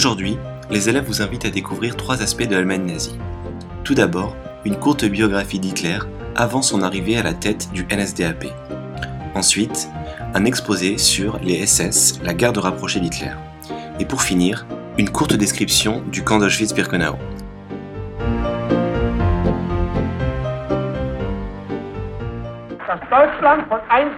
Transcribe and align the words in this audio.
Aujourd'hui, 0.00 0.38
les 0.70 0.88
élèves 0.88 1.04
vous 1.04 1.20
invitent 1.20 1.44
à 1.44 1.50
découvrir 1.50 1.94
trois 1.94 2.22
aspects 2.22 2.48
de 2.48 2.54
l'Allemagne 2.54 2.86
nazie. 2.86 3.18
Tout 3.84 3.92
d'abord, 3.92 4.34
une 4.64 4.78
courte 4.78 5.04
biographie 5.04 5.58
d'Hitler 5.58 5.98
avant 6.34 6.62
son 6.62 6.80
arrivée 6.80 7.18
à 7.18 7.22
la 7.22 7.34
tête 7.34 7.70
du 7.74 7.84
NSDAP. 7.84 8.46
Ensuite, 9.34 9.90
un 10.32 10.46
exposé 10.46 10.96
sur 10.96 11.38
les 11.42 11.66
SS, 11.66 12.18
la 12.24 12.32
garde 12.32 12.56
rapprochée 12.56 12.98
d'Hitler. 12.98 13.32
Et 13.98 14.06
pour 14.06 14.22
finir, 14.22 14.64
une 14.96 15.10
courte 15.10 15.34
description 15.34 16.00
du 16.10 16.24
camp 16.24 16.38
d'Auschwitz-Birkenau. 16.38 17.18
Das 22.88 23.00
Deutschland 23.10 23.68
von 23.68 23.80
einst 23.90 24.16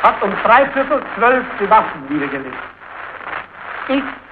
hat 0.00 0.14
um 0.22 0.30
drei 0.44 0.70
Viertel 0.70 1.02
zwölf 1.16 1.44
die 1.60 1.68
Waffen 1.68 2.02
niedergelegt. 2.08 2.54
Ich 3.88 4.23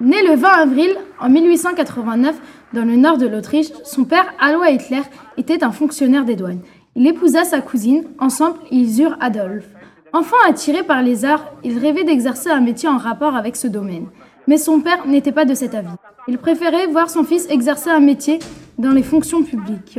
Né 0.00 0.22
le 0.26 0.34
20 0.34 0.48
avril 0.48 0.96
en 1.20 1.28
1889 1.28 2.34
dans 2.72 2.84
le 2.86 2.96
nord 2.96 3.18
de 3.18 3.26
l'Autriche, 3.26 3.66
son 3.84 4.04
père 4.04 4.32
Alois 4.40 4.70
Hitler 4.70 5.02
était 5.36 5.62
un 5.62 5.70
fonctionnaire 5.70 6.24
des 6.24 6.34
douanes. 6.34 6.62
Il 6.96 7.06
épousa 7.06 7.44
sa 7.44 7.60
cousine, 7.60 8.04
ensemble 8.18 8.58
ils 8.70 9.02
eurent 9.02 9.18
Adolphe. 9.20 9.68
Enfant 10.14 10.36
attiré 10.48 10.82
par 10.82 11.02
les 11.02 11.26
arts, 11.26 11.44
il 11.62 11.78
rêvait 11.78 12.04
d'exercer 12.04 12.48
un 12.48 12.62
métier 12.62 12.88
en 12.88 12.96
rapport 12.96 13.36
avec 13.36 13.54
ce 13.54 13.66
domaine. 13.66 14.06
Mais 14.46 14.56
son 14.56 14.80
père 14.80 15.06
n'était 15.06 15.30
pas 15.30 15.44
de 15.44 15.52
cet 15.52 15.74
avis. 15.74 15.88
Il 16.26 16.38
préférait 16.38 16.86
voir 16.86 17.10
son 17.10 17.22
fils 17.22 17.46
exercer 17.50 17.90
un 17.90 18.00
métier 18.00 18.38
dans 18.78 18.92
les 18.92 19.02
fonctions 19.02 19.42
publiques. 19.42 19.98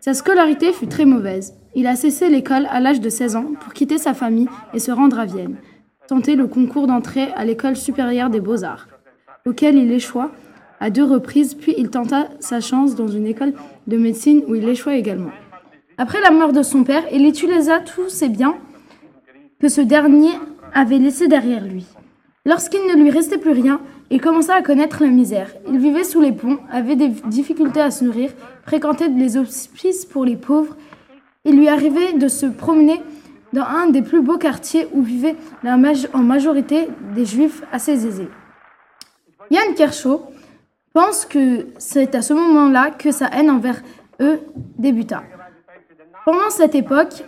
Sa 0.00 0.14
scolarité 0.14 0.72
fut 0.72 0.88
très 0.88 1.04
mauvaise. 1.04 1.54
Il 1.76 1.86
a 1.88 1.96
cessé 1.96 2.28
l'école 2.28 2.66
à 2.70 2.78
l'âge 2.78 3.00
de 3.00 3.08
16 3.08 3.36
ans 3.36 3.46
pour 3.60 3.72
quitter 3.72 3.98
sa 3.98 4.14
famille 4.14 4.48
et 4.74 4.78
se 4.78 4.92
rendre 4.92 5.18
à 5.18 5.24
Vienne, 5.24 5.56
tenter 6.06 6.36
le 6.36 6.46
concours 6.46 6.86
d'entrée 6.86 7.32
à 7.34 7.44
l'école 7.44 7.76
supérieure 7.76 8.30
des 8.30 8.40
beaux-arts, 8.40 8.86
auquel 9.44 9.76
il 9.76 9.90
échoua 9.90 10.30
à 10.78 10.90
deux 10.90 11.04
reprises, 11.04 11.54
puis 11.54 11.74
il 11.76 11.90
tenta 11.90 12.28
sa 12.40 12.60
chance 12.60 12.94
dans 12.94 13.08
une 13.08 13.26
école 13.26 13.54
de 13.86 13.96
médecine 13.96 14.42
où 14.46 14.54
il 14.54 14.68
échoua 14.68 14.94
également. 14.94 15.30
Après 15.98 16.20
la 16.20 16.30
mort 16.30 16.52
de 16.52 16.62
son 16.62 16.84
père, 16.84 17.04
il 17.12 17.26
utilisa 17.26 17.80
tous 17.80 18.08
ses 18.08 18.28
biens 18.28 18.56
que 19.60 19.68
ce 19.68 19.80
dernier 19.80 20.32
avait 20.74 20.98
laissés 20.98 21.28
derrière 21.28 21.64
lui. 21.64 21.86
Lorsqu'il 22.44 22.80
ne 22.86 23.02
lui 23.02 23.10
restait 23.10 23.38
plus 23.38 23.52
rien, 23.52 23.80
il 24.10 24.20
commença 24.20 24.54
à 24.54 24.62
connaître 24.62 25.02
la 25.02 25.08
misère. 25.08 25.50
Il 25.68 25.78
vivait 25.78 26.04
sous 26.04 26.20
les 26.20 26.32
ponts, 26.32 26.58
avait 26.70 26.96
des 26.96 27.08
difficultés 27.08 27.80
à 27.80 27.90
se 27.90 28.04
nourrir, 28.04 28.30
fréquentait 28.64 29.08
les 29.08 29.36
hospices 29.36 30.04
pour 30.04 30.24
les 30.24 30.36
pauvres. 30.36 30.76
Il 31.44 31.56
lui 31.56 31.68
arrivait 31.68 32.14
de 32.14 32.28
se 32.28 32.46
promener 32.46 33.02
dans 33.52 33.64
un 33.64 33.88
des 33.88 34.02
plus 34.02 34.22
beaux 34.22 34.38
quartiers 34.38 34.88
où 34.92 35.02
vivaient 35.02 35.36
la 35.62 35.76
en 36.12 36.18
majorité 36.18 36.88
des 37.14 37.24
juifs 37.24 37.62
assez 37.70 38.06
aisés. 38.06 38.28
Yann 39.50 39.74
Kershaw 39.74 40.22
pense 40.94 41.26
que 41.26 41.66
c'est 41.78 42.14
à 42.14 42.22
ce 42.22 42.32
moment-là 42.32 42.90
que 42.90 43.10
sa 43.10 43.26
haine 43.26 43.50
envers 43.50 43.82
eux 44.20 44.40
débuta. 44.78 45.22
Pendant 46.24 46.48
cette 46.48 46.74
époque, 46.74 47.24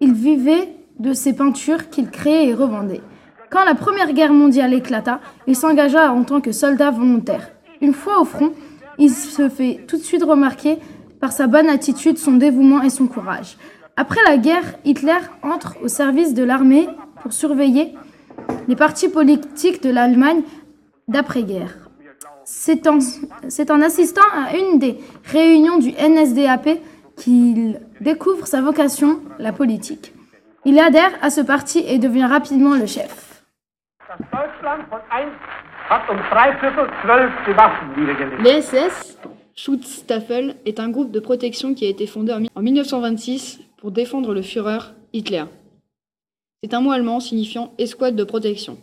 il 0.00 0.12
vivait 0.12 0.74
de 0.98 1.12
ses 1.12 1.34
peintures 1.34 1.90
qu'il 1.90 2.10
créait 2.10 2.48
et 2.48 2.54
revendait. 2.54 3.02
Quand 3.50 3.64
la 3.64 3.74
Première 3.74 4.12
Guerre 4.12 4.32
mondiale 4.32 4.74
éclata, 4.74 5.20
il 5.46 5.54
s'engagea 5.54 6.12
en 6.12 6.24
tant 6.24 6.40
que 6.40 6.50
soldat 6.50 6.90
volontaire. 6.90 7.52
Une 7.80 7.92
fois 7.92 8.20
au 8.20 8.24
front, 8.24 8.52
il 8.98 9.10
se 9.10 9.48
fait 9.48 9.84
tout 9.86 9.96
de 9.96 10.02
suite 10.02 10.24
remarquer 10.24 10.78
par 11.22 11.30
sa 11.30 11.46
bonne 11.46 11.68
attitude, 11.68 12.18
son 12.18 12.32
dévouement 12.32 12.82
et 12.82 12.90
son 12.90 13.06
courage. 13.06 13.56
Après 13.96 14.20
la 14.26 14.38
guerre, 14.38 14.74
Hitler 14.84 15.20
entre 15.44 15.76
au 15.80 15.86
service 15.86 16.34
de 16.34 16.42
l'armée 16.42 16.88
pour 17.22 17.32
surveiller 17.32 17.94
les 18.66 18.74
partis 18.74 19.08
politiques 19.08 19.84
de 19.84 19.90
l'Allemagne 19.90 20.42
d'après-guerre. 21.06 21.76
C'est 22.44 22.88
en, 22.88 22.98
assistant 23.82 24.28
à 24.34 24.56
une 24.56 24.80
des 24.80 24.98
réunions 25.26 25.78
du 25.78 25.92
NSDAP 25.92 26.80
qu'il 27.16 27.80
découvre 28.00 28.48
sa 28.48 28.60
vocation, 28.60 29.20
la 29.38 29.52
politique. 29.52 30.12
Il 30.64 30.76
adhère 30.80 31.12
à 31.22 31.30
ce 31.30 31.40
parti 31.40 31.84
et 31.86 31.98
devient 32.00 32.24
rapidement 32.24 32.74
le 32.74 32.86
chef. 32.86 33.44
Das 38.42 39.31
Schutzstaffel, 39.54 40.56
est 40.64 40.80
un 40.80 40.88
groupe 40.88 41.10
de 41.10 41.20
protection 41.20 41.74
qui 41.74 41.84
a 41.84 41.88
été 41.88 42.06
fondé 42.06 42.32
en 42.54 42.62
1926 42.62 43.60
pour 43.76 43.90
défendre 43.90 44.32
le 44.32 44.42
Führer 44.42 44.94
Hitler. 45.12 45.44
C'est 46.62 46.74
un 46.74 46.80
mot 46.80 46.92
allemand 46.92 47.20
signifiant 47.20 47.72
escouade 47.78 48.16
de 48.16 48.24
protection. 48.24 48.78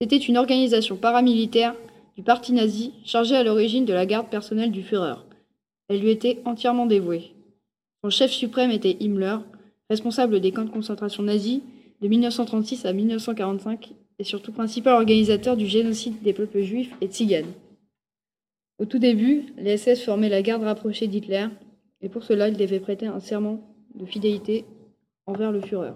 C'était 0.00 0.16
une 0.16 0.38
organisation 0.38 0.96
paramilitaire 0.96 1.74
du 2.16 2.22
parti 2.22 2.52
nazi 2.52 2.92
chargée 3.04 3.36
à 3.36 3.44
l'origine 3.44 3.84
de 3.84 3.92
la 3.92 4.06
garde 4.06 4.28
personnelle 4.28 4.70
du 4.70 4.82
Führer. 4.82 5.16
Elle 5.88 6.00
lui 6.00 6.10
était 6.10 6.40
entièrement 6.44 6.86
dévouée. 6.86 7.32
Son 8.02 8.10
chef 8.10 8.30
suprême 8.30 8.70
était 8.70 8.96
Himmler, 9.00 9.36
responsable 9.90 10.40
des 10.40 10.52
camps 10.52 10.64
de 10.64 10.70
concentration 10.70 11.22
nazis 11.22 11.60
de 12.00 12.08
1936 12.08 12.86
à 12.86 12.92
1945 12.92 13.92
et 14.18 14.24
surtout 14.24 14.52
principal 14.52 14.94
organisateur 14.94 15.56
du 15.56 15.66
génocide 15.66 16.22
des 16.22 16.32
peuples 16.32 16.62
juifs 16.62 16.94
et 17.00 17.06
tziganes. 17.06 17.52
Au 18.78 18.84
tout 18.84 18.98
début, 18.98 19.44
les 19.58 19.76
SS 19.76 20.04
formaient 20.04 20.28
la 20.28 20.42
garde 20.42 20.62
rapprochée 20.62 21.06
d'Hitler, 21.06 21.46
et 22.00 22.08
pour 22.08 22.24
cela, 22.24 22.48
ils 22.48 22.56
devaient 22.56 22.80
prêter 22.80 23.06
un 23.06 23.20
serment 23.20 23.60
de 23.94 24.06
fidélité 24.06 24.64
envers 25.26 25.52
le 25.52 25.60
Führer. 25.60 25.92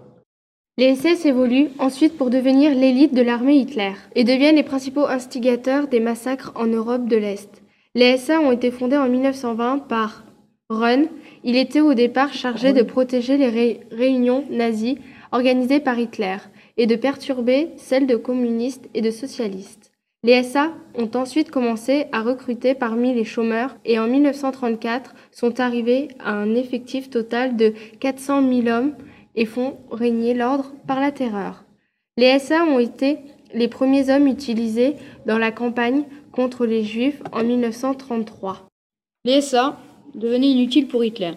Les 0.77 0.95
SS 0.95 1.25
évoluent 1.25 1.69
ensuite 1.79 2.17
pour 2.17 2.29
devenir 2.29 2.73
l'élite 2.75 3.13
de 3.15 3.21
l'armée 3.23 3.57
Hitler 3.57 3.93
et 4.15 4.23
deviennent 4.23 4.55
les 4.57 4.63
principaux 4.63 5.07
instigateurs 5.07 5.87
des 5.87 5.99
massacres 5.99 6.51
en 6.55 6.67
Europe 6.67 7.07
de 7.07 7.17
l'Est. 7.17 7.63
Les 7.95 8.17
SA 8.17 8.39
ont 8.39 8.51
été 8.51 8.69
fondés 8.69 8.95
en 8.97 9.09
1920 9.09 9.79
par 9.87 10.23
Run. 10.69 11.05
Il 11.43 11.55
était 11.57 11.81
au 11.81 11.95
départ 11.95 12.31
chargé 12.33 12.73
de 12.73 12.83
protéger 12.83 13.37
les 13.37 13.49
ré- 13.49 13.79
réunions 13.91 14.43
nazies 14.51 14.99
organisées 15.31 15.79
par 15.79 15.97
Hitler 15.97 16.37
et 16.77 16.85
de 16.85 16.95
perturber 16.95 17.69
celles 17.77 18.05
de 18.05 18.15
communistes 18.15 18.87
et 18.93 19.01
de 19.01 19.09
socialistes. 19.09 19.86
Les 20.23 20.41
SA 20.41 20.73
ont 20.95 21.09
ensuite 21.13 21.51
commencé 21.51 22.07
à 22.11 22.21
recruter 22.21 22.73
parmi 22.73 23.13
les 23.13 23.23
chômeurs 23.23 23.77
et 23.85 23.99
en 23.99 24.07
1934 24.07 25.13
sont 25.31 25.59
arrivés 25.59 26.07
à 26.19 26.31
un 26.33 26.55
effectif 26.55 27.09
total 27.09 27.55
de 27.55 27.73
400 27.99 28.41
000 28.63 28.67
hommes 28.67 28.95
et 29.35 29.45
font 29.45 29.77
régner 29.91 30.33
l'ordre 30.33 30.73
par 30.87 30.99
la 30.99 31.11
terreur. 31.11 31.63
Les 32.17 32.39
SA 32.39 32.63
ont 32.63 32.79
été 32.79 33.19
les 33.53 33.67
premiers 33.67 34.09
hommes 34.09 34.27
utilisés 34.27 34.95
dans 35.27 35.37
la 35.37 35.51
campagne 35.51 36.03
contre 36.31 36.65
les 36.65 36.83
Juifs 36.83 37.21
en 37.31 37.43
1933. 37.43 38.67
Les 39.23 39.41
SA 39.41 39.79
devenaient 40.15 40.49
inutiles 40.49 40.87
pour 40.87 41.03
Hitler. 41.03 41.33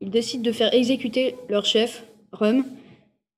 Ils 0.00 0.10
décident 0.10 0.42
de 0.42 0.52
faire 0.52 0.72
exécuter 0.72 1.36
leur 1.50 1.66
chef, 1.66 2.06
Röhm, 2.32 2.64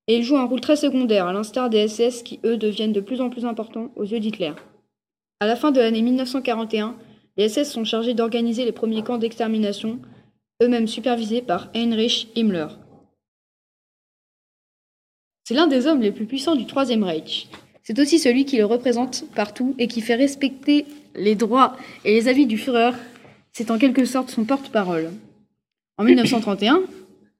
et 0.07 0.17
ils 0.17 0.23
jouent 0.23 0.37
un 0.37 0.47
rôle 0.47 0.61
très 0.61 0.77
secondaire, 0.77 1.27
à 1.27 1.33
l'instar 1.33 1.71
des 1.71 1.89
SS 1.89 2.23
qui, 2.23 2.39
eux, 2.45 2.57
deviennent 2.57 2.93
de 2.93 3.01
plus 3.01 3.21
en 3.21 3.31
plus 3.31 3.45
importants 3.45 3.91
aux 3.97 4.05
yeux 4.05 4.21
d'Hitler. 4.21 4.53
À 5.39 5.47
la 5.47 5.55
fin 5.55 5.71
de 5.71 5.81
l'année 5.81 6.01
1941, 6.01 6.97
les 7.37 7.51
SS 7.51 7.71
sont 7.71 7.85
chargés 7.85 8.15
d'organiser 8.15 8.65
les 8.65 8.73
premiers 8.73 9.03
camps 9.03 9.19
d'extermination, 9.19 9.99
eux-mêmes 10.63 10.87
supervisés 10.87 11.43
par 11.43 11.69
Heinrich 11.75 12.29
Himmler. 12.35 12.69
C'est 15.45 15.53
l'un 15.53 15.67
des 15.67 15.87
hommes 15.87 16.01
les 16.01 16.11
plus 16.11 16.25
puissants 16.25 16.57
du 16.57 16.65
Troisième 16.65 17.05
Reich. 17.05 17.49
C'est 17.83 17.99
aussi 17.99 18.19
celui 18.19 18.47
qui 18.47 18.57
le 18.57 18.65
représente 18.65 19.27
partout 19.35 19.75
et 19.79 19.89
qui 19.89 20.01
fait 20.01 20.15
respecter 20.15 20.87
les 21.15 21.35
droits 21.35 21.77
et 22.07 22.15
les 22.15 22.29
avis 22.29 22.47
du 22.47 22.57
Führer. 22.57 22.93
C'est 23.53 23.71
en 23.71 23.77
quelque 23.77 24.07
sorte 24.07 24.31
son 24.31 24.45
porte-parole. 24.45 25.11
En 25.99 26.05
1931, 26.05 26.81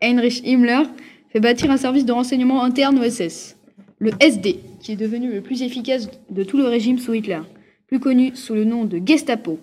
Heinrich 0.03 0.47
Himmler 0.47 0.83
fait 1.31 1.41
bâtir 1.41 1.71
un 1.71 1.79
service 1.79 2.05
de 2.05 2.13
renseignement 2.13 2.63
interne 2.63 2.99
au 2.99 3.09
SS, 3.09 3.57
le 3.99 4.11
SD, 4.21 4.61
qui 4.81 4.93
est 4.93 4.97
devenu 4.97 5.33
le 5.33 5.41
plus 5.41 5.63
efficace 5.63 6.11
de 6.29 6.45
tout 6.45 6.59
le 6.59 6.67
régime 6.67 6.99
sous 6.99 7.15
Hitler, 7.15 7.41
plus 7.87 8.01
connu 8.01 8.35
sous 8.35 8.55
le 8.55 8.65
nom 8.65 8.85
de 8.85 9.01
Gestapo. 9.05 9.59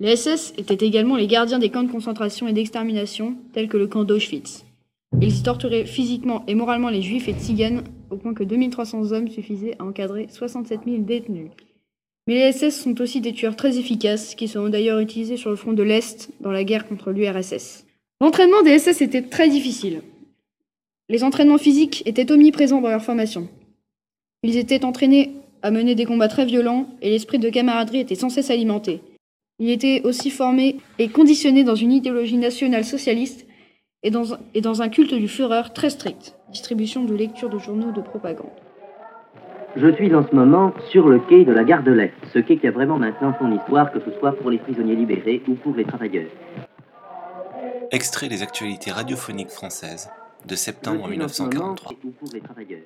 Les 0.00 0.16
SS 0.16 0.52
étaient 0.56 0.86
également 0.86 1.16
les 1.16 1.26
gardiens 1.26 1.58
des 1.58 1.70
camps 1.70 1.82
de 1.82 1.90
concentration 1.90 2.46
et 2.46 2.52
d'extermination, 2.52 3.36
tels 3.52 3.68
que 3.68 3.76
le 3.76 3.86
camp 3.86 4.04
d'Auschwitz. 4.04 4.64
Ils 5.20 5.42
torturaient 5.42 5.86
physiquement 5.86 6.44
et 6.46 6.54
moralement 6.54 6.90
les 6.90 7.02
juifs 7.02 7.28
et 7.28 7.32
tziganes, 7.32 7.82
au 8.10 8.16
point 8.16 8.34
que 8.34 8.44
2300 8.44 9.12
hommes 9.12 9.28
suffisaient 9.28 9.76
à 9.78 9.84
encadrer 9.84 10.28
67 10.30 10.80
000 10.84 10.98
détenus. 10.98 11.50
Mais 12.26 12.34
les 12.34 12.52
SS 12.52 12.82
sont 12.82 13.00
aussi 13.00 13.20
des 13.20 13.32
tueurs 13.32 13.56
très 13.56 13.78
efficaces, 13.78 14.34
qui 14.34 14.48
seront 14.48 14.68
d'ailleurs 14.68 14.98
utilisés 14.98 15.36
sur 15.36 15.50
le 15.50 15.56
front 15.56 15.72
de 15.72 15.82
l'Est 15.82 16.30
dans 16.40 16.52
la 16.52 16.62
guerre 16.62 16.86
contre 16.86 17.10
l'URSS. 17.10 17.86
L'entraînement 18.20 18.62
des 18.62 18.78
SS 18.78 19.00
était 19.00 19.22
très 19.22 19.48
difficile. 19.48 20.02
Les 21.08 21.24
entraînements 21.24 21.58
physiques 21.58 22.02
étaient 22.04 22.30
omniprésents 22.30 22.82
dans 22.82 22.90
leur 22.90 23.02
formation. 23.02 23.48
Ils 24.42 24.58
étaient 24.58 24.84
entraînés 24.84 25.32
à 25.62 25.70
mener 25.70 25.94
des 25.94 26.04
combats 26.04 26.28
très 26.28 26.44
violents 26.44 26.86
et 27.02 27.10
l'esprit 27.10 27.38
de 27.38 27.48
camaraderie 27.50 28.00
était 28.00 28.14
sans 28.14 28.28
cesse 28.30 28.50
alimenté. 28.50 29.00
Ils 29.58 29.70
étaient 29.70 30.02
aussi 30.04 30.30
formés 30.30 30.76
et 30.98 31.08
conditionnés 31.08 31.64
dans 31.64 31.74
une 31.74 31.92
idéologie 31.92 32.36
nationale 32.38 32.84
socialiste 32.84 33.46
et 34.04 34.10
dans, 34.10 34.34
un- 34.34 34.38
et 34.54 34.60
dans 34.60 34.82
un 34.82 34.88
culte 34.88 35.14
du 35.14 35.26
Führer 35.28 35.72
très 35.74 35.90
strict. 35.90 36.34
distribution 36.50 37.04
de 37.04 37.14
lecture 37.14 37.50
de 37.50 37.58
journaux 37.58 37.92
de 37.92 38.00
propagande. 38.00 38.48
Je 39.76 39.92
suis 39.96 40.14
en 40.14 40.26
ce 40.26 40.34
moment 40.34 40.72
sur 40.90 41.06
le 41.08 41.18
quai 41.18 41.44
de 41.44 41.52
la 41.52 41.62
gare 41.62 41.82
de 41.82 41.92
l'Est, 41.92 42.14
ce 42.32 42.38
quai 42.38 42.56
qui 42.56 42.66
a 42.66 42.70
vraiment 42.70 42.98
maintenant 42.98 43.34
son 43.38 43.52
histoire, 43.54 43.92
que 43.92 44.00
ce 44.00 44.10
soit 44.18 44.32
pour 44.32 44.50
les 44.50 44.56
prisonniers 44.58 44.96
libérés 44.96 45.42
ou 45.46 45.54
pour 45.54 45.74
les 45.76 45.84
travailleurs. 45.84 46.30
Extrait 47.90 48.28
des 48.28 48.42
actualités 48.42 48.90
radiophoniques 48.90 49.50
françaises 49.50 50.08
de 50.46 50.54
septembre 50.54 51.06
Je 51.08 51.12
suis 51.12 51.22
en 51.22 51.28
ce 51.28 51.42
moment 51.42 51.50
1943. 51.50 51.92
ou 52.04 52.10
pour 52.12 52.28
les 52.32 52.40
travailleurs. 52.40 52.80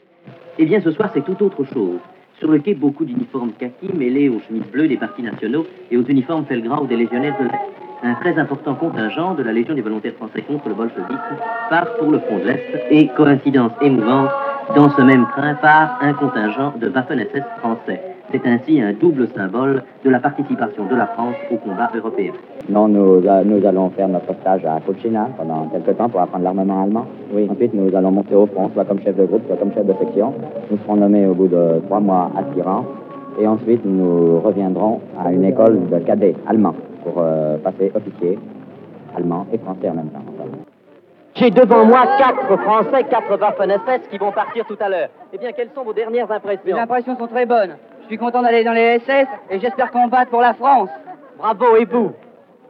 Eh 0.59 0.65
bien, 0.67 0.81
ce 0.83 0.91
soir, 0.91 1.11
c'est 1.15 1.25
tout 1.25 1.41
autre 1.45 1.65
chose. 1.65 2.01
Sur 2.43 2.51
le 2.51 2.59
quai, 2.59 2.75
beaucoup 2.75 3.05
d'uniformes 3.05 3.53
kaki 3.53 3.97
mêlés 3.97 4.29
aux 4.29 4.41
chemises 4.41 4.67
bleues 4.73 4.89
des 4.89 4.97
partis 4.97 5.23
nationaux 5.23 5.65
et 5.93 5.97
aux 5.97 6.03
uniformes 6.03 6.45
Felgrau 6.45 6.87
des 6.87 6.97
légionnaires 6.97 7.37
de 7.39 7.45
l'Est. 7.45 7.55
Un 8.03 8.15
très 8.15 8.37
important 8.37 8.75
contingent 8.75 9.35
de 9.35 9.45
la 9.45 9.53
Légion 9.53 9.77
des 9.77 9.81
volontaires 9.81 10.15
français 10.15 10.43
contre 10.43 10.69
le 10.69 10.75
bolchevisme 10.75 11.37
part 11.71 11.87
pour 12.01 12.11
le 12.11 12.19
front 12.19 12.39
de 12.39 12.47
l'Est 12.47 12.61
et, 12.91 13.07
coïncidence 13.17 13.71
émouvante, 13.81 14.31
dans 14.75 14.91
ce 14.91 15.03
même 15.03 15.25
train 15.37 15.55
part 15.55 15.97
un 16.01 16.15
contingent 16.15 16.75
de 16.81 16.89
Waffen-SS 16.89 17.45
français. 17.61 18.12
C'est 18.31 18.47
ainsi 18.47 18.81
un 18.81 18.93
double 18.93 19.29
symbole 19.29 19.83
de 20.05 20.11
la 20.11 20.21
participation 20.21 20.87
de 20.87 20.95
la 20.95 21.07
France 21.07 21.35
au 21.51 21.57
combat 21.57 21.91
européen. 21.95 22.33
Non, 22.69 22.89
nous, 22.89 23.27
euh, 23.27 23.43
nous 23.45 23.67
allons 23.67 23.91
faire 23.91 24.09
notre 24.09 24.33
stage 24.41 24.65
à 24.65 24.81
Cocina 24.81 25.29
pendant 25.37 25.67
quelques 25.67 25.97
temps 25.97 26.09
pour 26.09 26.21
apprendre 26.21 26.45
l'armement 26.45 26.85
allemand. 26.85 27.07
Oui. 27.33 27.49
Ensuite, 27.51 27.75
nous 27.75 27.95
allons 27.95 28.13
monter 28.13 28.35
au 28.35 28.47
front, 28.47 28.71
soit 28.73 28.85
comme 28.85 29.01
chef 29.01 29.17
de 29.17 29.25
groupe, 29.25 29.43
soit 29.47 29.57
comme 29.57 29.73
chef 29.75 29.87
de 29.87 29.95
section. 29.95 30.33
Nous 30.71 30.79
serons 30.79 30.97
nommés 30.97 31.27
au 31.27 31.35
bout 31.35 31.49
de 31.49 31.81
trois 31.87 32.01
mois 32.01 32.31
aspirants. 32.39 32.87
Et 33.41 33.47
ensuite, 33.47 33.85
nous 33.85 34.41
reviendrons 34.41 35.01
à 35.19 35.33
une 35.33 35.45
école 35.45 35.89
de 35.89 35.99
cadets 35.99 36.37
allemands 36.47 36.75
pour 37.03 37.15
euh, 37.19 37.57
passer 37.59 37.91
officier 37.95 38.39
allemand 39.17 39.47
et 39.53 39.59
français 39.59 39.89
en 39.91 39.95
même 39.95 40.09
temps. 40.09 40.23
J'ai 41.35 41.51
devant 41.51 41.85
moi 41.87 42.05
quatre 42.19 42.57
Français, 42.63 43.05
quatre 43.05 43.39
Waffen-SS 43.39 44.09
qui 44.11 44.19
vont 44.19 44.33
partir 44.33 44.67
tout 44.67 44.77
à 44.81 44.89
l'heure. 44.89 45.09
Eh 45.33 45.39
bien, 45.39 45.53
quelles 45.53 45.71
sont 45.75 45.83
vos 45.83 45.95
dernières 45.95 46.31
impressions? 46.31 46.61
Les 46.65 46.73
impressions 46.75 47.17
sont 47.17 47.27
très 47.27 47.47
bonnes. 47.47 47.77
Je 48.03 48.07
suis 48.09 48.19
content 48.19 48.43
d'aller 48.43 48.65
dans 48.65 48.73
les 48.73 48.99
SS 48.99 49.27
et 49.51 49.61
j'espère 49.61 49.91
combattre 49.91 50.31
pour 50.31 50.41
la 50.41 50.55
France. 50.55 50.91
Bravo, 51.39 51.77
et 51.77 51.85
vous? 51.85 52.13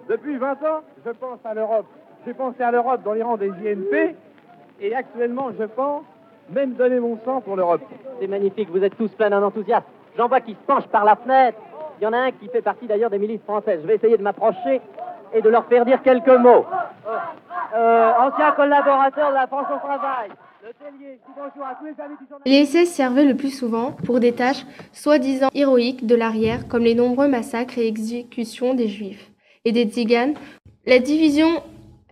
Depuis 0.09 0.37
20 0.37 0.53
ans, 0.53 0.81
je 1.05 1.11
pense 1.11 1.39
à 1.45 1.55
l'Europe. 1.55 1.87
J'ai 2.27 2.35
pensé 2.35 2.63
à 2.63 2.71
l'Europe 2.71 3.03
dans 3.03 3.13
les 3.13 3.23
rangs 3.23 3.37
des 3.37 3.49
JNP 3.49 4.15
et 4.81 4.95
actuellement, 4.95 5.49
je 5.59 5.65
pense 5.65 6.03
même 6.51 6.75
donner 6.75 7.01
mon 7.01 7.19
sang 7.25 7.41
pour 7.41 7.57
l'Europe. 7.57 7.81
C'est 8.21 8.27
magnifique, 8.27 8.69
vous 8.71 8.85
êtes 8.85 8.97
tous 8.97 9.09
pleins 9.13 9.31
d'un 9.31 9.43
enthousiasme. 9.43 9.87
J'en 10.17 10.29
vois 10.29 10.41
qui 10.41 10.53
se 10.53 10.67
penchent 10.67 10.89
par 10.89 11.05
la 11.05 11.17
fenêtre. 11.17 11.59
Il 12.01 12.05
y 12.05 12.07
en 12.07 12.13
a 12.13 12.19
un 12.19 12.31
qui 12.33 12.49
fait 12.49 12.63
partie 12.63 12.87
d'ailleurs 12.87 13.11
des 13.11 13.19
milices 13.19 13.43
françaises. 13.43 13.81
Je 13.83 13.87
vais 13.87 13.97
essayer 13.97 14.17
de 14.17 14.23
m'approcher 14.23 14.81
et 15.33 15.41
de 15.41 15.49
leur 15.49 15.65
faire 15.67 15.85
dire 15.85 16.03
quelques 16.03 16.29
mots. 16.29 16.67
Euh, 17.75 18.13
ancien 18.19 18.53
collaborateur 18.53 19.31
de 19.31 19.35
la 19.35 19.47
France 19.47 19.67
au 19.75 19.79
travail. 19.79 20.31
Les 22.47 22.65
SS 22.65 22.93
servaient 22.93 23.25
le 23.25 23.37
plus 23.37 23.51
souvent 23.51 23.93
pour 23.93 24.21
des 24.21 24.33
tâches 24.33 24.65
soi-disant 24.93 25.49
héroïques 25.55 26.07
de 26.07 26.15
l'arrière, 26.15 26.69
comme 26.69 26.85
les 26.85 26.95
nombreux 26.95 27.29
massacres 27.29 27.79
et 27.79 27.87
exécutions 27.87 28.75
des 28.75 28.89
Juifs 28.89 29.31
et 29.65 29.73
des 29.73 29.85
Tziganes. 29.85 30.35
La 30.87 30.99
division 30.99 31.63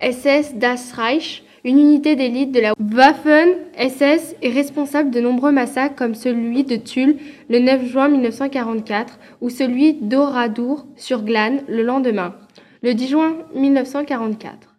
SS 0.00 0.54
Das 0.54 0.92
Reich, 0.94 1.44
une 1.64 1.78
unité 1.78 2.16
d'élite 2.16 2.52
de 2.52 2.60
la 2.60 2.74
Waffen-SS, 2.78 4.36
est 4.42 4.50
responsable 4.50 5.10
de 5.10 5.20
nombreux 5.20 5.52
massacres 5.52 5.96
comme 5.96 6.14
celui 6.14 6.64
de 6.64 6.76
Tulle 6.76 7.18
le 7.48 7.58
9 7.58 7.84
juin 7.84 8.08
1944 8.08 9.18
ou 9.40 9.50
celui 9.50 9.94
d'Oradour 9.94 10.86
sur 10.96 11.22
Glane 11.22 11.62
le 11.68 11.82
lendemain, 11.82 12.34
le 12.82 12.94
10 12.94 13.08
juin 13.08 13.36
1944. 13.54 14.76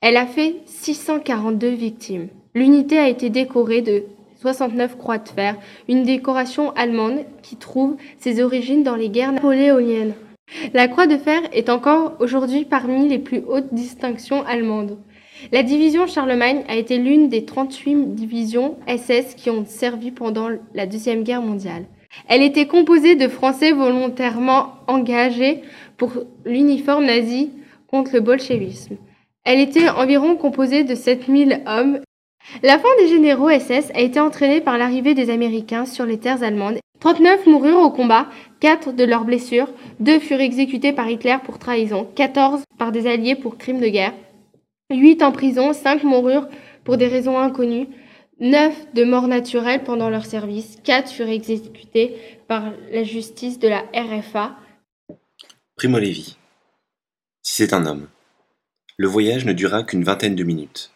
Elle 0.00 0.16
a 0.16 0.26
fait 0.26 0.56
642 0.66 1.68
victimes. 1.68 2.28
L'unité 2.58 2.98
a 2.98 3.08
été 3.08 3.30
décorée 3.30 3.82
de 3.82 4.02
69 4.40 4.98
croix 4.98 5.18
de 5.18 5.28
fer, 5.28 5.54
une 5.88 6.02
décoration 6.02 6.72
allemande 6.72 7.20
qui 7.40 7.54
trouve 7.54 7.96
ses 8.18 8.42
origines 8.42 8.82
dans 8.82 8.96
les 8.96 9.10
guerres 9.10 9.30
napoléoniennes. 9.30 10.14
La 10.74 10.88
croix 10.88 11.06
de 11.06 11.16
fer 11.16 11.40
est 11.52 11.68
encore 11.68 12.14
aujourd'hui 12.18 12.64
parmi 12.64 13.08
les 13.08 13.20
plus 13.20 13.44
hautes 13.46 13.72
distinctions 13.72 14.44
allemandes. 14.44 14.98
La 15.52 15.62
division 15.62 16.08
Charlemagne 16.08 16.64
a 16.68 16.74
été 16.74 16.98
l'une 16.98 17.28
des 17.28 17.44
38 17.44 18.16
divisions 18.16 18.74
SS 18.88 19.36
qui 19.36 19.50
ont 19.50 19.64
servi 19.64 20.10
pendant 20.10 20.48
la 20.74 20.86
Deuxième 20.86 21.22
Guerre 21.22 21.42
mondiale. 21.42 21.84
Elle 22.28 22.42
était 22.42 22.66
composée 22.66 23.14
de 23.14 23.28
Français 23.28 23.70
volontairement 23.70 24.72
engagés 24.88 25.62
pour 25.96 26.10
l'uniforme 26.44 27.04
nazi 27.06 27.50
contre 27.86 28.14
le 28.14 28.20
bolchevisme. 28.20 28.96
Elle 29.44 29.60
était 29.60 29.88
environ 29.88 30.34
composée 30.34 30.82
de 30.82 30.96
7000 30.96 31.62
hommes. 31.68 32.00
La 32.62 32.78
fin 32.78 32.88
des 32.98 33.08
généraux 33.08 33.50
SS 33.50 33.90
a 33.94 34.00
été 34.00 34.20
entraînée 34.20 34.60
par 34.60 34.78
l'arrivée 34.78 35.14
des 35.14 35.30
Américains 35.30 35.86
sur 35.86 36.06
les 36.06 36.18
terres 36.18 36.42
allemandes. 36.42 36.78
39 37.00 37.46
moururent 37.46 37.82
au 37.82 37.90
combat, 37.90 38.28
4 38.60 38.92
de 38.92 39.04
leurs 39.04 39.24
blessures, 39.24 39.70
2 40.00 40.18
furent 40.18 40.40
exécutés 40.40 40.92
par 40.92 41.08
Hitler 41.08 41.36
pour 41.44 41.58
trahison, 41.58 42.08
14 42.16 42.62
par 42.76 42.90
des 42.90 43.06
alliés 43.06 43.36
pour 43.36 43.56
crimes 43.56 43.80
de 43.80 43.88
guerre, 43.88 44.14
8 44.90 45.22
en 45.22 45.30
prison, 45.30 45.72
5 45.72 46.02
moururent 46.02 46.48
pour 46.82 46.96
des 46.96 47.06
raisons 47.06 47.38
inconnues, 47.38 47.86
9 48.40 48.94
de 48.94 49.04
mort 49.04 49.28
naturelle 49.28 49.84
pendant 49.84 50.10
leur 50.10 50.26
service, 50.26 50.78
4 50.82 51.10
furent 51.10 51.28
exécutés 51.28 52.16
par 52.48 52.64
la 52.92 53.04
justice 53.04 53.60
de 53.60 53.68
la 53.68 53.84
RFA, 53.94 54.56
Primo 55.78 56.00
Levi. 56.00 56.36
Si 57.44 57.52
c'est 57.52 57.72
un 57.72 57.86
homme. 57.86 58.08
Le 58.96 59.06
voyage 59.06 59.44
ne 59.44 59.52
dura 59.52 59.84
qu'une 59.84 60.02
vingtaine 60.02 60.34
de 60.34 60.42
minutes. 60.42 60.90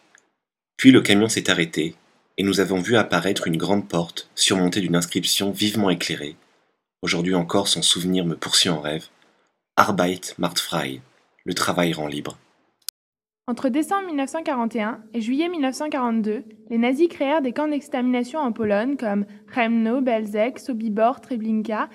Puis 0.83 0.91
le 0.91 0.99
camion 0.99 1.29
s'est 1.29 1.49
arrêté 1.49 1.95
et 2.37 2.43
nous 2.43 2.59
avons 2.59 2.81
vu 2.81 2.97
apparaître 2.97 3.47
une 3.47 3.55
grande 3.55 3.87
porte 3.87 4.29
surmontée 4.35 4.81
d'une 4.81 4.97
inscription 4.97 5.49
vivement 5.51 5.89
éclairée. 5.89 6.35
Aujourd'hui 7.01 7.35
encore, 7.35 7.69
son 7.69 7.81
souvenir 7.81 8.25
me 8.25 8.35
poursuit 8.35 8.67
en 8.67 8.81
rêve. 8.81 9.05
Arbeit 9.77 10.35
macht 10.37 10.59
frei. 10.59 10.99
Le 11.45 11.53
travail 11.53 11.93
rend 11.93 12.07
libre. 12.07 12.37
Entre 13.47 13.69
décembre 13.69 14.07
1941 14.07 14.99
et 15.13 15.21
juillet 15.21 15.47
1942, 15.47 16.43
les 16.69 16.77
nazis 16.77 17.07
créèrent 17.07 17.41
des 17.41 17.53
camps 17.53 17.69
d'extermination 17.69 18.39
en 18.39 18.51
Pologne 18.51 18.97
comme 18.97 19.25
Chemno, 19.55 20.01
Belzec, 20.01 20.59
Sobibor, 20.59 21.21
Treblinka. 21.21 21.87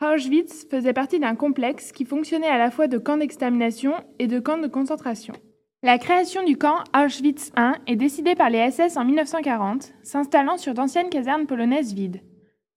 Auschwitz 0.00 0.68
faisait 0.70 0.92
partie 0.92 1.18
d'un 1.18 1.34
complexe 1.34 1.90
qui 1.90 2.04
fonctionnait 2.04 2.46
à 2.46 2.58
la 2.58 2.70
fois 2.70 2.86
de 2.86 2.98
camp 2.98 3.16
d'extermination 3.16 3.94
et 4.20 4.28
de 4.28 4.38
camp 4.38 4.58
de 4.58 4.68
concentration. 4.68 5.34
La 5.82 5.96
création 5.96 6.44
du 6.44 6.58
camp 6.58 6.84
Auschwitz 6.94 7.52
I 7.56 7.72
est 7.86 7.96
décidée 7.96 8.34
par 8.34 8.50
les 8.50 8.70
SS 8.70 8.98
en 8.98 9.04
1940, 9.06 9.94
s'installant 10.02 10.58
sur 10.58 10.74
d'anciennes 10.74 11.08
casernes 11.08 11.46
polonaises 11.46 11.94
vides. 11.94 12.20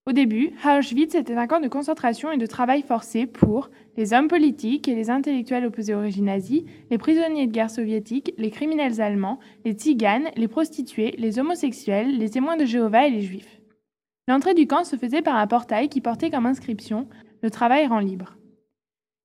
Au 0.07 0.13
début, 0.13 0.51
Auschwitz 0.65 1.13
était 1.13 1.35
un 1.35 1.45
camp 1.45 1.59
de 1.59 1.67
concentration 1.67 2.31
et 2.31 2.37
de 2.37 2.45
travail 2.45 2.81
forcé 2.81 3.25
pour 3.25 3.69
les 3.97 4.13
hommes 4.13 4.29
politiques 4.29 4.87
et 4.87 4.95
les 4.95 5.09
intellectuels 5.09 5.65
opposés 5.65 5.93
au 5.93 5.99
régime 5.99 6.25
nazi, 6.25 6.65
les 6.89 6.97
prisonniers 6.97 7.45
de 7.45 7.51
guerre 7.51 7.69
soviétiques, 7.69 8.33
les 8.37 8.51
criminels 8.51 9.01
allemands, 9.01 9.39
les 9.65 9.73
tziganes, 9.73 10.31
les 10.37 10.47
prostituées, 10.47 11.13
les 11.17 11.39
homosexuels, 11.39 12.17
les 12.17 12.29
témoins 12.29 12.55
de 12.55 12.63
Jéhovah 12.63 13.05
et 13.05 13.11
les 13.11 13.21
juifs. 13.21 13.59
L'entrée 14.29 14.53
du 14.53 14.65
camp 14.65 14.85
se 14.85 14.95
faisait 14.95 15.21
par 15.21 15.35
un 15.35 15.47
portail 15.47 15.89
qui 15.89 15.99
portait 15.99 16.29
comme 16.29 16.45
inscription 16.45 17.09
Le 17.41 17.51
travail 17.51 17.85
rend 17.85 17.99
libre. 17.99 18.37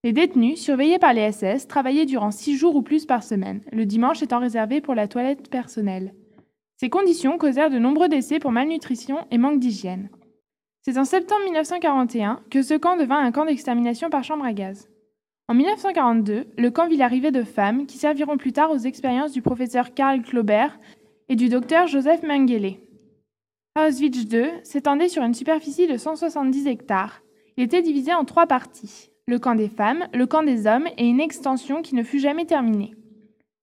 Les 0.04 0.12
détenus, 0.12 0.60
surveillés 0.60 1.00
par 1.00 1.12
les 1.12 1.32
SS, 1.32 1.66
travaillaient 1.66 2.06
durant 2.06 2.30
six 2.30 2.56
jours 2.56 2.76
ou 2.76 2.82
plus 2.82 3.04
par 3.04 3.24
semaine, 3.24 3.62
le 3.72 3.84
dimanche 3.84 4.22
étant 4.22 4.38
réservé 4.38 4.80
pour 4.80 4.94
la 4.94 5.08
toilette 5.08 5.50
personnelle. 5.50 6.14
Ces 6.76 6.88
conditions 6.88 7.36
causèrent 7.36 7.70
de 7.70 7.80
nombreux 7.80 8.08
décès 8.08 8.38
pour 8.38 8.52
malnutrition 8.52 9.18
et 9.32 9.38
manque 9.38 9.58
d'hygiène. 9.58 10.08
C'est 10.82 10.98
en 10.98 11.04
septembre 11.04 11.42
1941 11.46 12.40
que 12.48 12.62
ce 12.62 12.74
camp 12.74 12.96
devint 12.96 13.18
un 13.18 13.32
camp 13.32 13.44
d'extermination 13.44 14.08
par 14.08 14.22
chambre 14.22 14.44
à 14.44 14.52
gaz. 14.52 14.88
En 15.48 15.54
1942, 15.54 16.46
le 16.56 16.70
camp 16.70 16.86
vit 16.86 16.96
l'arrivée 16.96 17.32
de 17.32 17.42
femmes 17.42 17.86
qui 17.86 17.98
serviront 17.98 18.36
plus 18.36 18.52
tard 18.52 18.70
aux 18.70 18.78
expériences 18.78 19.32
du 19.32 19.42
professeur 19.42 19.94
Karl 19.94 20.22
Claubert 20.22 20.78
et 21.28 21.34
du 21.34 21.48
docteur 21.48 21.88
Joseph 21.88 22.22
Mengele. 22.22 22.76
Auschwitz 23.76 24.32
II 24.32 24.50
s'étendait 24.62 25.08
sur 25.08 25.24
une 25.24 25.34
superficie 25.34 25.88
de 25.88 25.96
170 25.96 26.68
hectares. 26.68 27.22
Il 27.56 27.64
était 27.64 27.82
divisé 27.82 28.14
en 28.14 28.24
trois 28.24 28.46
parties 28.46 29.10
le 29.28 29.38
camp 29.38 29.54
des 29.54 29.68
femmes, 29.68 30.08
le 30.14 30.26
camp 30.26 30.42
des 30.42 30.66
hommes 30.66 30.88
et 30.96 31.06
une 31.06 31.20
extension 31.20 31.82
qui 31.82 31.94
ne 31.94 32.02
fut 32.02 32.18
jamais 32.18 32.46
terminée. 32.46 32.94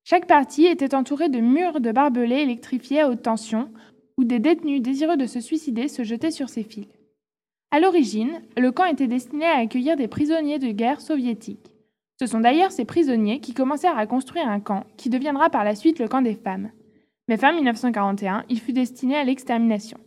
Chaque 0.03 0.27
partie 0.27 0.67
était 0.67 0.93
entourée 0.93 1.27
de 1.27 1.39
murs 1.39 1.81
de 1.81 1.91
barbelés 1.91 2.41
électrifiés 2.41 3.01
à 3.01 3.09
haute 3.09 3.23
tension 3.23 3.69
où 4.15 4.23
des 4.23 4.37
détenus 4.37 4.83
désireux 4.83 5.17
de 5.17 5.25
se 5.25 5.39
suicider 5.39 5.87
se 5.87 6.03
jetaient 6.03 6.29
sur 6.29 6.49
ces 6.49 6.61
fils. 6.61 6.87
À 7.71 7.79
l'origine, 7.79 8.43
le 8.55 8.71
camp 8.71 8.85
était 8.85 9.07
destiné 9.07 9.45
à 9.45 9.57
accueillir 9.57 9.97
des 9.97 10.07
prisonniers 10.07 10.59
de 10.59 10.71
guerre 10.71 11.01
soviétiques. 11.01 11.71
Ce 12.19 12.27
sont 12.27 12.39
d'ailleurs 12.41 12.71
ces 12.71 12.85
prisonniers 12.85 13.39
qui 13.39 13.55
commencèrent 13.55 13.97
à 13.97 14.05
construire 14.05 14.47
un 14.47 14.59
camp 14.59 14.83
qui 14.97 15.09
deviendra 15.09 15.49
par 15.49 15.63
la 15.63 15.73
suite 15.73 15.97
le 15.97 16.07
camp 16.07 16.21
des 16.21 16.35
femmes. 16.35 16.69
Mais 17.27 17.37
fin 17.37 17.51
1941, 17.51 18.45
il 18.49 18.59
fut 18.59 18.71
destiné 18.71 19.15
à 19.15 19.23
l'extermination. 19.23 19.97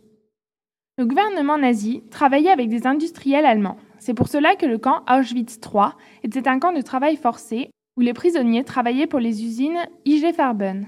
Le 0.97 1.05
gouvernement 1.05 1.57
nazi 1.57 2.01
travaillait 2.09 2.49
avec 2.49 2.69
des 2.69 2.87
industriels 2.87 3.45
allemands. 3.45 3.77
C'est 3.99 4.13
pour 4.13 4.27
cela 4.27 4.55
que 4.55 4.65
le 4.65 4.77
camp 4.77 5.03
Auschwitz 5.09 5.59
III 5.63 5.91
était 6.23 6.47
un 6.47 6.59
camp 6.59 6.71
de 6.71 6.81
travail 6.81 7.17
forcé 7.17 7.69
où 7.97 8.01
les 8.01 8.13
prisonniers 8.13 8.63
travaillaient 8.63 9.07
pour 9.07 9.19
les 9.19 9.43
usines 9.43 9.79
IG 10.05 10.33
Farben. 10.33 10.87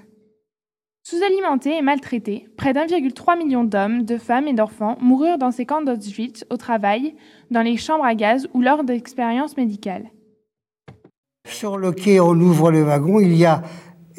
Sous-alimentés 1.03 1.77
et 1.77 1.82
maltraités, 1.82 2.48
près 2.58 2.74
d'1,3 2.74 3.38
million 3.38 3.63
d'hommes, 3.63 4.03
de 4.03 4.18
femmes 4.18 4.48
et 4.48 4.53
d'enfants 4.53 4.98
moururent 5.01 5.39
dans 5.39 5.51
ces 5.51 5.65
camps 5.65 5.82
d'Auschwitz 5.82 6.46
au 6.51 6.58
travail, 6.58 7.15
dans 7.50 7.63
les 7.63 7.75
chambres 7.75 8.06
à 8.06 8.13
gaz 8.13 8.48
ou 8.53 8.62
lors 8.62 8.84
d'expériences 8.84 9.58
médicales. 9.58 10.12
Sur 11.48 11.77
le 11.77 11.91
quai, 11.91 12.20
on 12.20 12.39
ouvre 12.39 12.72
le 12.72 12.84
wagon, 12.84 13.20
il 13.20 13.36
y 13.36 13.46
a 13.46 13.63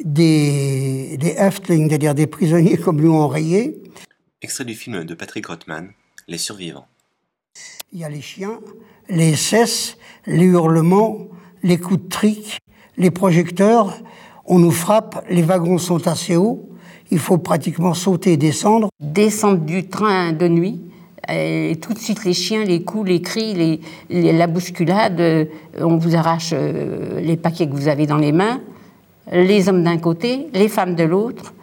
des, 0.03 1.17
des 1.17 1.35
Häftling, 1.37 1.89
c'est-à-dire 1.89 2.13
des 2.13 2.27
prisonniers 2.27 2.77
comme 2.77 2.99
nous 2.99 3.13
enrayés. 3.13 3.81
Extrait 4.41 4.65
du 4.65 4.73
film 4.73 5.05
de 5.05 5.13
Patrick 5.15 5.45
Rothman, 5.47 5.91
Les 6.27 6.37
survivants. 6.37 6.85
Il 7.93 7.99
y 7.99 8.03
a 8.03 8.09
les 8.09 8.21
chiens, 8.21 8.59
les 9.09 9.35
cesses, 9.35 9.97
les 10.25 10.45
hurlements, 10.45 11.27
les 11.61 11.77
coups 11.77 12.01
de 12.03 12.09
trique, 12.09 12.59
les 12.97 13.11
projecteurs. 13.11 13.93
On 14.45 14.57
nous 14.59 14.71
frappe, 14.71 15.23
les 15.29 15.43
wagons 15.43 15.77
sont 15.77 16.07
assez 16.07 16.35
hauts. 16.35 16.69
Il 17.11 17.19
faut 17.19 17.37
pratiquement 17.37 17.93
sauter 17.93 18.33
et 18.33 18.37
descendre. 18.37 18.89
Descendre 18.99 19.59
du 19.59 19.87
train 19.87 20.31
de 20.31 20.47
nuit, 20.47 20.81
et 21.29 21.77
tout 21.81 21.93
de 21.93 21.99
suite 21.99 22.25
les 22.25 22.33
chiens, 22.33 22.63
les 22.63 22.81
coups, 22.83 23.07
les 23.07 23.21
cris, 23.21 23.53
les, 23.53 23.79
les- 24.09 24.33
la 24.33 24.47
bousculade, 24.47 25.19
euh, 25.21 25.45
on 25.79 25.97
vous 25.97 26.15
arrache 26.15 26.49
euh, 26.53 27.19
les 27.21 27.37
paquets 27.37 27.67
que 27.67 27.73
vous 27.75 27.87
avez 27.87 28.07
dans 28.07 28.17
les 28.17 28.31
mains, 28.31 28.59
les 29.31 29.69
hommes 29.69 29.83
d'un 29.83 29.97
côté, 29.99 30.47
les 30.53 30.67
femmes 30.67 30.95
de 30.95 31.03
l'autre. 31.03 31.53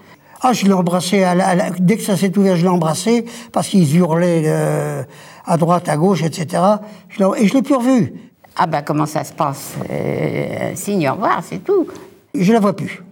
Ah, 0.42 0.52
je 0.54 0.64
l'ai 0.64 0.72
embrassé, 0.72 1.22
à 1.24 1.34
la- 1.34 1.48
à 1.48 1.54
la- 1.54 1.70
dès 1.70 1.96
que 1.96 2.02
ça 2.02 2.16
s'est 2.16 2.36
ouvert, 2.38 2.56
je 2.56 2.62
l'ai 2.62 2.68
embrassé, 2.68 3.26
parce 3.52 3.68
qu'ils 3.68 3.94
hurlaient 3.96 4.44
euh, 4.46 5.02
à 5.50 5.56
droite, 5.56 5.88
à 5.88 5.96
gauche, 5.96 6.22
etc. 6.22 6.62
Je 7.08 7.24
et 7.36 7.48
je 7.48 7.54
l'ai 7.54 7.62
plus 7.62 7.74
revu. 7.74 8.12
Ah 8.56 8.66
ben 8.66 8.82
comment 8.82 9.06
ça 9.06 9.24
se 9.24 9.32
passe? 9.32 9.74
Euh, 9.90 10.72
Signe 10.76 11.08
au 11.08 11.14
revoir, 11.14 11.42
c'est 11.42 11.64
tout. 11.64 11.88
Je 12.34 12.52
la 12.52 12.60
vois 12.60 12.76
plus. 12.76 13.02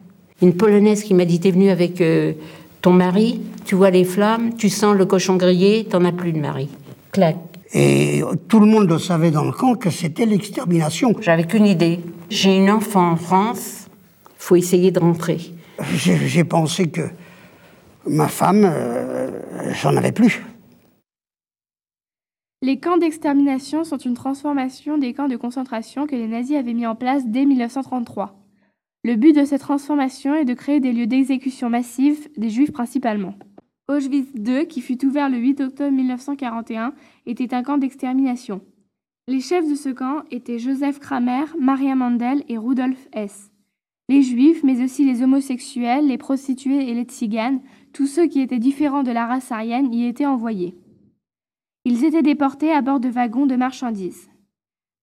Une 0.40 0.54
Polonaise 0.54 1.02
qui 1.02 1.14
m'a 1.14 1.24
dit 1.24 1.40
T'es 1.40 1.50
venue 1.50 1.70
avec 1.70 2.00
euh, 2.00 2.34
ton 2.80 2.92
mari, 2.92 3.40
tu 3.64 3.74
vois 3.74 3.90
les 3.90 4.04
flammes, 4.04 4.54
tu 4.54 4.68
sens 4.68 4.94
le 4.96 5.04
cochon 5.04 5.34
grillé, 5.34 5.84
t'en 5.84 6.04
as 6.04 6.12
plus 6.12 6.32
de 6.32 6.38
mari. 6.38 6.68
Clac. 7.10 7.36
Et 7.74 8.22
tout 8.46 8.60
le 8.60 8.66
monde 8.66 8.88
le 8.88 8.98
savait 8.98 9.32
dans 9.32 9.44
le 9.44 9.52
camp 9.52 9.74
que 9.74 9.90
c'était 9.90 10.24
l'extermination. 10.24 11.12
J'avais 11.20 11.44
qu'une 11.44 11.66
idée. 11.66 11.98
J'ai 12.30 12.56
une 12.56 12.70
enfant 12.70 13.10
en 13.10 13.16
France, 13.16 13.88
faut 14.38 14.54
essayer 14.54 14.92
de 14.92 15.00
rentrer. 15.00 15.38
J'ai 15.96 16.16
j'ai 16.28 16.44
pensé 16.44 16.88
que 16.88 17.02
ma 18.06 18.28
femme, 18.28 18.62
euh, 18.64 19.28
j'en 19.82 19.96
avais 19.96 20.12
plus. 20.12 20.40
Les 22.60 22.80
camps 22.80 22.98
d'extermination 22.98 23.84
sont 23.84 23.98
une 23.98 24.14
transformation 24.14 24.98
des 24.98 25.14
camps 25.14 25.28
de 25.28 25.36
concentration 25.36 26.08
que 26.08 26.16
les 26.16 26.26
nazis 26.26 26.56
avaient 26.56 26.74
mis 26.74 26.88
en 26.88 26.96
place 26.96 27.24
dès 27.24 27.46
1933. 27.46 28.36
Le 29.04 29.14
but 29.14 29.32
de 29.32 29.44
cette 29.44 29.60
transformation 29.60 30.34
est 30.34 30.44
de 30.44 30.54
créer 30.54 30.80
des 30.80 30.92
lieux 30.92 31.06
d'exécution 31.06 31.70
massive 31.70 32.28
des 32.36 32.50
juifs 32.50 32.72
principalement. 32.72 33.34
Auschwitz 33.86 34.34
II, 34.34 34.66
qui 34.66 34.80
fut 34.80 35.06
ouvert 35.06 35.30
le 35.30 35.38
8 35.38 35.60
octobre 35.60 35.92
1941, 35.92 36.94
était 37.26 37.54
un 37.54 37.62
camp 37.62 37.78
d'extermination. 37.78 38.60
Les 39.28 39.40
chefs 39.40 39.68
de 39.68 39.76
ce 39.76 39.90
camp 39.90 40.24
étaient 40.32 40.58
Joseph 40.58 40.98
Kramer, 40.98 41.44
Maria 41.60 41.94
Mandel 41.94 42.42
et 42.48 42.58
Rudolf 42.58 43.08
Hess. 43.12 43.52
Les 44.08 44.22
juifs, 44.22 44.64
mais 44.64 44.82
aussi 44.82 45.04
les 45.04 45.22
homosexuels, 45.22 46.08
les 46.08 46.18
prostituées 46.18 46.90
et 46.90 46.94
les 46.94 47.04
tziganes, 47.04 47.60
tous 47.92 48.08
ceux 48.08 48.26
qui 48.26 48.40
étaient 48.40 48.58
différents 48.58 49.04
de 49.04 49.12
la 49.12 49.26
race 49.26 49.52
aryenne 49.52 49.94
y 49.94 50.06
étaient 50.06 50.26
envoyés. 50.26 50.74
Ils 51.84 52.04
étaient 52.04 52.22
déportés 52.22 52.72
à 52.72 52.82
bord 52.82 53.00
de 53.00 53.08
wagons 53.08 53.46
de 53.46 53.56
marchandises. 53.56 54.28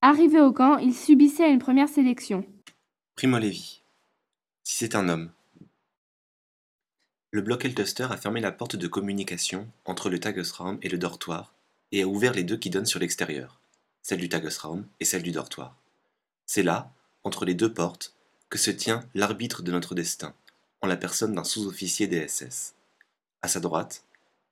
Arrivés 0.02 0.42
au 0.42 0.52
camp, 0.52 0.78
ils 0.78 0.94
subissaient 0.94 1.52
une 1.52 1.60
première 1.60 1.90
sélection. 1.90 2.46
Primo 3.16 3.40
Levi. 3.40 3.82
Si 4.64 4.78
c'est 4.78 4.96
un 4.96 5.10
homme. 5.10 5.32
Le 7.32 7.42
bloc 7.42 7.66
Eltester 7.66 8.08
a 8.10 8.18
fermé 8.18 8.40
la 8.40 8.52
porte 8.52 8.76
de 8.76 8.88
communication 8.88 9.68
entre 9.86 10.10
le 10.10 10.20
Tagesraum 10.20 10.78
et 10.82 10.90
le 10.90 10.98
dortoir 10.98 11.54
et 11.92 12.04
a 12.04 12.08
ouvert 12.08 12.34
les 12.34 12.44
deux 12.44 12.58
qui 12.58 12.70
donnent 12.70 12.86
sur 12.86 13.00
l'extérieur, 13.00 13.60
celle 14.02 14.20
du 14.20 14.30
Tagesraum 14.30 14.86
et 15.00 15.06
celle 15.06 15.24
du 15.24 15.32
dortoir. 15.32 15.76
C'est 16.46 16.64
là, 16.64 16.92
entre 17.24 17.46
les 17.46 17.54
deux 17.54 17.74
portes, 17.74 18.14
que 18.50 18.58
se 18.58 18.72
tient 18.72 19.04
l'arbitre 19.16 19.64
de 19.64 19.72
notre 19.72 19.96
destin, 19.96 20.34
en 20.82 20.88
la 20.88 20.98
personne 20.98 21.34
d'un 21.34 21.44
sous-officier 21.44 22.08
des 22.08 22.28
SS. 22.28 22.76
À 23.42 23.48
sa 23.48 23.60
droite, 23.60 24.04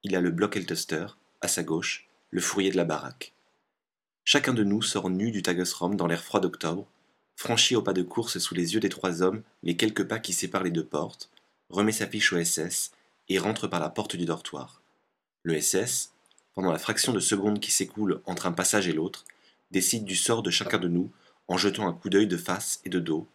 il 0.03 0.15
a 0.15 0.21
le 0.21 0.31
bloc 0.31 0.57
Eltester, 0.57 1.07
à 1.41 1.47
sa 1.47 1.63
gauche, 1.63 2.07
le 2.33 2.41
fourrier 2.41 2.71
de 2.71 2.77
la 2.77 2.83
baraque. 2.83 3.31
Chacun 4.25 4.55
de 4.55 4.63
nous 4.63 4.81
sort 4.81 5.11
nu 5.11 5.29
du 5.29 5.43
Tagesraum 5.43 5.95
dans 5.95 6.07
l'air 6.07 6.23
froid 6.23 6.39
d'octobre, 6.39 6.87
franchit 7.35 7.75
au 7.75 7.83
pas 7.83 7.93
de 7.93 8.01
course 8.01 8.39
sous 8.39 8.55
les 8.55 8.73
yeux 8.73 8.79
des 8.79 8.89
trois 8.89 9.21
hommes 9.21 9.43
les 9.61 9.77
quelques 9.77 10.07
pas 10.07 10.17
qui 10.17 10.33
séparent 10.33 10.63
les 10.63 10.71
deux 10.71 10.83
portes, 10.83 11.29
remet 11.69 11.91
sa 11.91 12.07
fiche 12.07 12.33
au 12.33 12.43
SS 12.43 12.91
et 13.29 13.37
rentre 13.37 13.67
par 13.67 13.79
la 13.79 13.89
porte 13.89 14.15
du 14.15 14.25
dortoir. 14.25 14.81
Le 15.43 15.61
SS, 15.61 16.11
pendant 16.55 16.71
la 16.71 16.79
fraction 16.79 17.13
de 17.13 17.19
seconde 17.19 17.59
qui 17.59 17.69
s'écoule 17.69 18.19
entre 18.25 18.47
un 18.47 18.51
passage 18.51 18.87
et 18.87 18.93
l'autre, 18.93 19.25
décide 19.69 20.03
du 20.03 20.15
sort 20.15 20.41
de 20.41 20.49
chacun 20.49 20.79
de 20.79 20.87
nous 20.87 21.11
en 21.47 21.57
jetant 21.57 21.87
un 21.87 21.93
coup 21.93 22.09
d'œil 22.09 22.25
de 22.25 22.37
face 22.37 22.81
et 22.83 22.89
de 22.89 22.99
dos, 22.99 23.27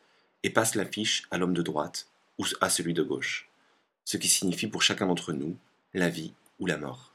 et 0.43 0.50
passe 0.50 0.75
la 0.75 0.85
fiche 0.85 1.23
à 1.31 1.38
l'homme 1.38 1.55
de 1.55 1.62
droite 1.62 2.09
ou 2.37 2.47
à 2.61 2.69
celui 2.69 2.95
de 2.95 3.05
gauche, 3.05 3.49
ce 4.05 4.17
qui 4.17 4.28
signifie 4.28 4.67
pour 4.67 4.83
chacun 4.83 5.07
d'entre 5.07 5.33
nous 5.33 5.57
la 5.95 6.09
vie 6.09 6.33
ou 6.59 6.67
la 6.67 6.78
mort. 6.78 7.08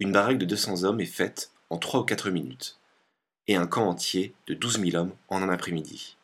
Une 0.00 0.10
baraque 0.10 0.38
de 0.38 0.44
200 0.44 0.82
hommes 0.82 1.00
est 1.00 1.04
faite 1.04 1.52
en 1.70 1.78
3 1.78 2.00
ou 2.00 2.04
4 2.04 2.30
minutes, 2.30 2.80
et 3.46 3.54
un 3.54 3.68
camp 3.68 3.86
entier 3.86 4.34
de 4.48 4.54
12 4.54 4.80
000 4.80 4.96
hommes 4.96 5.12
en 5.28 5.40
un 5.40 5.48
après-midi. 5.48 6.16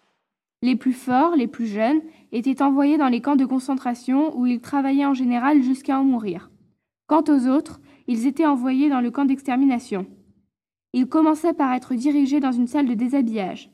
Les 0.62 0.74
plus 0.74 0.92
forts, 0.92 1.36
les 1.36 1.46
plus 1.46 1.68
jeunes, 1.68 2.00
étaient 2.32 2.62
envoyés 2.62 2.98
dans 2.98 3.08
les 3.08 3.20
camps 3.20 3.36
de 3.36 3.44
concentration 3.44 4.36
où 4.36 4.44
ils 4.44 4.60
travaillaient 4.60 5.06
en 5.06 5.14
général 5.14 5.62
jusqu'à 5.62 6.00
en 6.00 6.04
mourir. 6.04 6.50
Quant 7.06 7.22
aux 7.28 7.46
autres, 7.46 7.80
ils 8.08 8.26
étaient 8.26 8.44
envoyés 8.44 8.88
dans 8.90 9.00
le 9.00 9.12
camp 9.12 9.24
d'extermination. 9.24 10.06
Ils 10.92 11.06
commençaient 11.06 11.54
par 11.54 11.72
être 11.72 11.94
dirigés 11.94 12.40
dans 12.40 12.52
une 12.52 12.66
salle 12.66 12.88
de 12.88 12.94
déshabillage. 12.94 13.70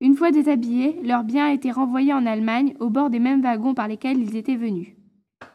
Une 0.00 0.14
fois 0.14 0.30
déshabillés, 0.30 1.00
leurs 1.02 1.24
biens 1.24 1.48
étaient 1.48 1.72
renvoyés 1.72 2.14
en 2.14 2.26
Allemagne 2.26 2.74
au 2.78 2.90
bord 2.90 3.10
des 3.10 3.18
mêmes 3.18 3.42
wagons 3.42 3.74
par 3.74 3.88
lesquels 3.88 4.20
ils 4.20 4.36
étaient 4.36 4.54
venus. 4.54 4.94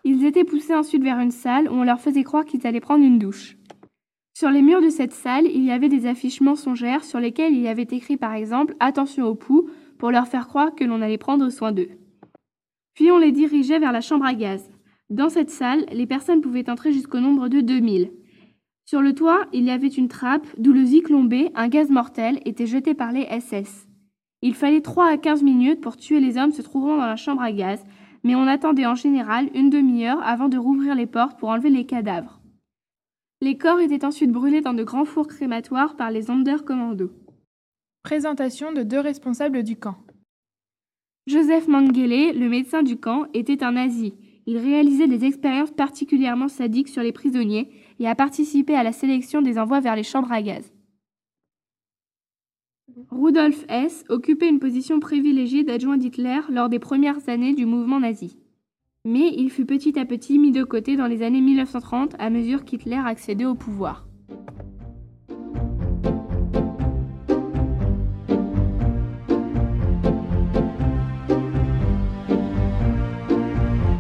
Ils 0.04 0.26
étaient 0.26 0.44
poussés 0.44 0.76
ensuite 0.76 1.04
vers 1.04 1.20
une 1.20 1.32
salle 1.32 1.70
où 1.70 1.74
on 1.74 1.84
leur 1.84 2.02
faisait 2.02 2.24
croire 2.24 2.44
qu'ils 2.44 2.68
allaient 2.68 2.82
prendre 2.82 3.06
une 3.06 3.20
douche. 3.20 3.58
Sur 4.40 4.52
les 4.52 4.62
murs 4.62 4.84
de 4.84 4.90
cette 4.92 5.14
salle, 5.14 5.48
il 5.52 5.64
y 5.64 5.72
avait 5.72 5.90
des 5.90 6.06
affiches 6.06 6.42
mensongères 6.42 7.04
sur 7.04 7.20
lesquelles 7.20 7.56
il 7.56 7.62
y 7.62 7.68
avait 7.68 7.88
écrit 7.90 8.18
par 8.18 8.36
exemple 8.36 8.76
Attention 8.80 9.26
aux 9.26 9.34
poux 9.34 9.68
pour 9.98 10.12
leur 10.12 10.28
faire 10.28 10.48
croire 10.48 10.76
que 10.76 10.84
l'on 10.84 11.02
allait 11.02 11.18
prendre 11.18 11.50
soin 11.50 11.72
d'eux. 11.72 11.90
Puis 12.94 13.10
on 13.10 13.18
les 13.18 13.32
dirigeait 13.32 13.80
vers 13.80 13.92
la 13.92 14.00
chambre 14.00 14.26
à 14.26 14.36
gaz. 14.36 14.70
Dans 15.10 15.30
cette 15.30 15.50
salle, 15.50 15.88
les 15.92 16.06
personnes 16.06 16.42
pouvaient 16.42 16.70
entrer 16.70 16.94
jusqu'au 16.94 17.20
nombre 17.20 17.48
de 17.48 17.62
2000. 17.62 18.12
Sur 18.86 19.02
le 19.02 19.16
toit, 19.16 19.48
il 19.54 19.64
y 19.64 19.72
avait 19.72 19.88
une 19.88 20.08
trappe 20.08 20.46
d'où 20.60 20.72
le 20.72 20.86
zyklon 20.86 21.28
un 21.56 21.68
gaz 21.68 21.90
mortel, 21.90 22.40
était 22.46 22.68
jeté 22.68 22.94
par 22.94 23.12
les 23.12 23.26
SS. 23.40 23.88
Il 24.44 24.54
fallait 24.54 24.82
3 24.82 25.14
à 25.14 25.18
15 25.18 25.42
minutes 25.42 25.82
pour 25.82 25.98
tuer 25.98 26.20
les 26.20 26.38
hommes 26.38 26.52
se 26.52 26.62
trouvant 26.62 26.98
dans 26.98 27.08
la 27.08 27.16
chambre 27.16 27.42
à 27.42 27.52
gaz, 27.52 27.84
mais 28.24 28.36
on 28.36 28.46
attendait 28.46 28.86
en 28.86 28.94
général 28.94 29.50
une 29.56 29.72
demi-heure 29.72 30.22
avant 30.22 30.48
de 30.48 30.60
rouvrir 30.60 30.94
les 30.94 31.08
portes 31.08 31.40
pour 31.40 31.50
enlever 31.50 31.72
les 31.72 31.88
cadavres. 31.88 32.37
Les 33.40 33.56
corps 33.56 33.80
étaient 33.80 34.04
ensuite 34.04 34.32
brûlés 34.32 34.62
dans 34.62 34.74
de 34.74 34.84
grands 34.84 35.06
fours 35.06 35.28
crématoires 35.28 35.96
par 35.96 36.10
les 36.10 36.24
Sonderkommando. 36.24 37.12
Présentation 38.02 38.72
de 38.74 38.82
deux 38.82 39.00
responsables 39.00 39.62
du 39.62 39.76
camp. 39.76 39.98
Joseph 41.28 41.68
Mengele, 41.68 42.36
le 42.40 42.50
médecin 42.50 42.82
du 42.82 42.98
camp, 42.98 43.28
était 43.36 43.64
un 43.64 43.74
nazi. 43.74 44.16
Il 44.48 44.58
réalisait 44.58 45.08
des 45.08 45.24
expériences 45.26 45.70
particulièrement 45.70 46.48
sadiques 46.48 46.88
sur 46.88 47.04
les 47.04 47.12
prisonniers 47.12 47.70
et 48.00 48.08
a 48.08 48.16
participé 48.16 48.74
à 48.74 48.82
la 48.82 48.92
sélection 48.92 49.44
des 49.44 49.60
envois 49.60 49.82
vers 49.82 49.96
les 49.96 50.04
chambres 50.04 50.32
à 50.32 50.42
gaz. 50.42 50.74
Rudolf 53.12 53.66
Hess 53.70 54.04
occupait 54.10 54.50
une 54.50 54.60
position 54.60 55.00
privilégiée 55.00 55.64
d'adjoint 55.64 55.98
d'Hitler 55.98 56.40
lors 56.50 56.70
des 56.70 56.80
premières 56.80 57.30
années 57.30 57.54
du 57.54 57.68
mouvement 57.68 58.00
nazi. 58.00 58.36
Mais 59.10 59.34
il 59.38 59.50
fut 59.50 59.66
petit 59.66 59.98
à 59.98 60.04
petit 60.04 60.38
mis 60.38 60.52
de 60.52 60.66
côté 60.66 60.98
dans 60.98 61.08
les 61.08 61.24
années 61.24 61.40
1930 61.40 62.18
à 62.20 62.30
mesure 62.30 62.66
qu'Hitler 62.66 62.98
accédait 62.98 63.46
au 63.46 63.56
pouvoir. 63.56 64.06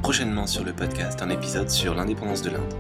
Prochainement 0.02 0.46
sur 0.46 0.66
le 0.66 0.74
podcast, 0.74 1.22
un 1.22 1.30
épisode 1.30 1.70
sur 1.70 1.96
l'indépendance 1.96 2.42
de 2.42 2.50
l'Inde. 2.50 2.74